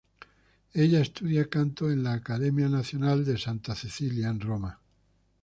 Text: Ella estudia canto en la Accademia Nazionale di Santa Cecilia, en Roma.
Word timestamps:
Ella 0.73 0.99
estudia 0.99 1.47
canto 1.47 1.91
en 1.91 2.01
la 2.01 2.13
Accademia 2.13 2.67
Nazionale 2.67 3.23
di 3.23 3.37
Santa 3.37 3.75
Cecilia, 3.75 4.29
en 4.29 4.39
Roma. 4.39 4.79